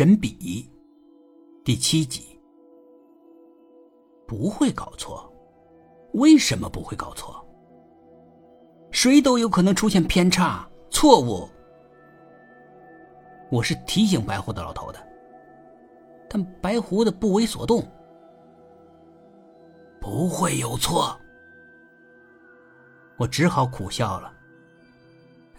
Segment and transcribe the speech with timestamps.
[0.00, 0.66] 神笔，
[1.62, 2.40] 第七集。
[4.26, 5.30] 不会搞错，
[6.14, 7.46] 为什么不会搞错？
[8.90, 11.46] 谁都有可能出现偏差、错误。
[13.50, 14.98] 我是提醒白胡子老头的，
[16.30, 17.86] 但白胡子不为所动。
[20.00, 21.14] 不会有错，
[23.18, 24.32] 我只好苦笑了。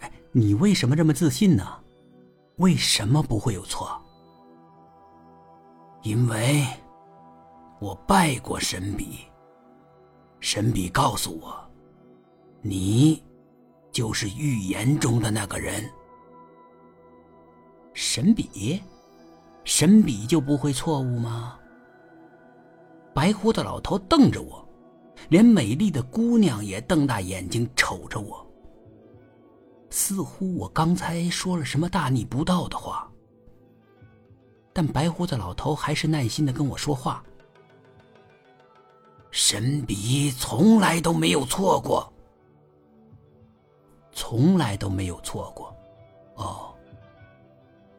[0.00, 1.64] 哎，你为什么这么自信呢？
[2.56, 4.01] 为什么不会有错？
[6.02, 6.66] 因为，
[7.80, 9.20] 我拜过神笔。
[10.40, 11.54] 神笔告诉我，
[12.60, 13.22] 你
[13.92, 15.88] 就是预言中的那个人。
[17.94, 18.82] 神笔，
[19.62, 21.56] 神笔就不会错误吗？
[23.14, 24.66] 白胡子老头瞪着我，
[25.28, 28.44] 连美丽的姑娘也瞪大眼睛瞅着我，
[29.90, 33.11] 似乎我刚才说了什么大逆不道的话。
[34.72, 37.22] 但白胡子老头还是耐心的跟我说话。
[39.30, 42.12] 神笔从来都没有错过，
[44.12, 45.74] 从来都没有错过，
[46.34, 46.74] 哦，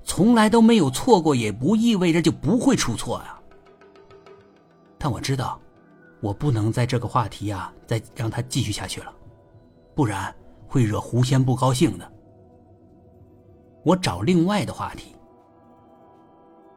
[0.03, 3.39] 从来都没有错过，也不意味着就不会出错呀。
[4.99, 5.59] 但我知道，
[6.21, 9.11] 我不能在这个话题啊再让他继续下去了，
[9.95, 10.33] 不然
[10.67, 12.13] 会惹狐仙不高兴的。
[13.83, 15.15] 我找另外的话题。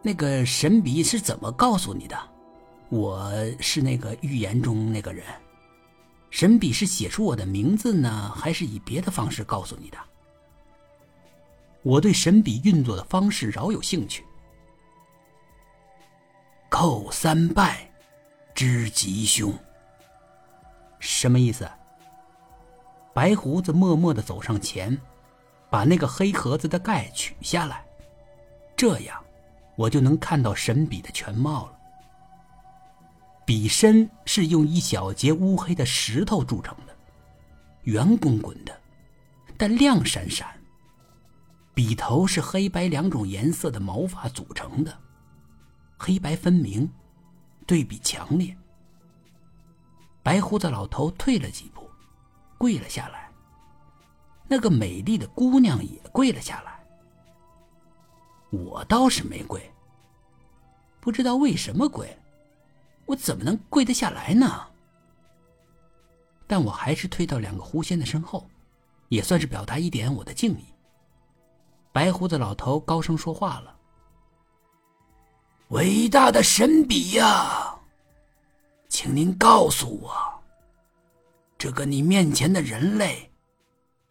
[0.06, 2.16] 那个神笔是怎么告诉你的？
[2.90, 5.26] 我是那个预言中那个人。
[6.30, 9.98] 神笔是写出我的名字呢，还是以别的方式告诉你的？
[11.82, 14.24] 我对神笔运作的方式饶有兴趣。
[16.70, 17.90] 叩三拜，
[18.54, 19.52] 知吉凶。
[21.00, 21.68] 什么意思？
[23.12, 24.96] 白胡子默默的走上前，
[25.68, 27.84] 把那个黑盒子的盖取下来，
[28.76, 29.20] 这样。
[29.76, 31.72] 我就能看到神笔的全貌了。
[33.44, 36.96] 笔身是用一小截乌黑的石头铸成的，
[37.82, 38.76] 圆滚滚的，
[39.56, 40.48] 但亮闪闪。
[41.72, 44.98] 笔头是黑白两种颜色的毛发组成的，
[45.96, 46.90] 黑白分明，
[47.66, 48.56] 对比强烈。
[50.22, 51.88] 白胡子老头退了几步，
[52.58, 53.30] 跪了下来。
[54.48, 56.75] 那个美丽的姑娘也跪了下来。
[58.50, 59.60] 我倒是没跪，
[61.00, 62.16] 不知道为什么跪，
[63.04, 64.66] 我怎么能跪得下来呢？
[66.46, 68.48] 但我还是退到两个狐仙的身后，
[69.08, 70.64] 也算是表达一点我的敬意。
[71.92, 73.76] 白胡子老头高声说话了
[75.70, 77.76] ：“伟大的神笔呀，
[78.88, 80.12] 请您告诉我，
[81.58, 83.32] 这个你面前的人类，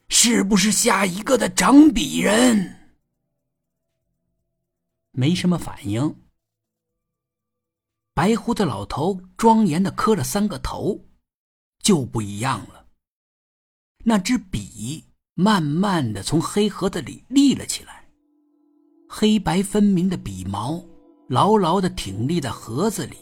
[0.10, 2.80] 是不是下一个的掌笔人？”
[5.16, 6.14] 没什么反应。
[8.14, 11.06] 白胡子老头庄严的磕了三个头，
[11.80, 12.86] 就不一样了。
[14.04, 18.08] 那支笔慢慢的从黑盒子里立了起来，
[19.10, 20.84] 黑白分明的笔毛
[21.28, 23.18] 牢牢的挺立在盒子里，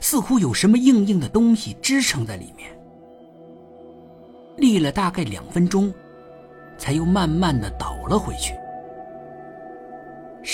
[0.00, 2.78] 似乎有什么硬硬的东西支撑在里面。
[4.56, 5.92] 立了大概两分钟，
[6.78, 8.54] 才又慢慢的倒了回去。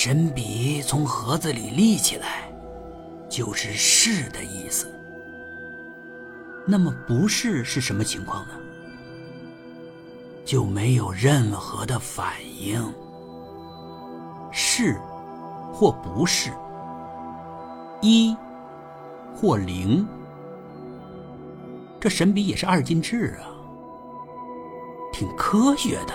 [0.06, 2.49] 神笔从盒子里立起来，
[3.28, 4.89] 就是是的意思。
[6.65, 8.55] 那么不是是什么情况呢？
[10.45, 12.81] 就没有任何的反应。
[14.53, 14.97] 是，
[15.72, 16.53] 或不是。
[18.00, 18.33] 一，
[19.34, 20.06] 或零。
[21.99, 23.50] 这神笔也是二进制啊，
[25.12, 26.15] 挺科学的。